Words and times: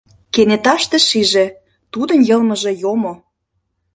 Кенеташте 0.33 0.97
шиже: 1.09 1.45
тудын 1.93 2.19
йылмыже 2.29 2.71
йомо. 2.81 3.13